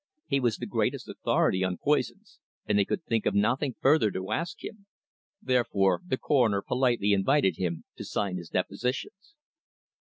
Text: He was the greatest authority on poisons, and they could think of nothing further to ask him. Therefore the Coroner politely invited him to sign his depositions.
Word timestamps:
He 0.25 0.39
was 0.39 0.57
the 0.57 0.65
greatest 0.65 1.07
authority 1.07 1.63
on 1.63 1.77
poisons, 1.77 2.39
and 2.65 2.79
they 2.79 2.85
could 2.85 3.03
think 3.05 3.27
of 3.27 3.35
nothing 3.35 3.75
further 3.79 4.09
to 4.09 4.31
ask 4.31 4.63
him. 4.63 4.87
Therefore 5.43 6.01
the 6.03 6.17
Coroner 6.17 6.63
politely 6.63 7.13
invited 7.13 7.57
him 7.57 7.83
to 7.97 8.03
sign 8.03 8.37
his 8.37 8.49
depositions. 8.49 9.35